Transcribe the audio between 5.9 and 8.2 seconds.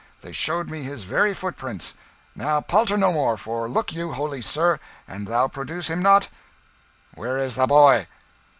him not Where is the boy?"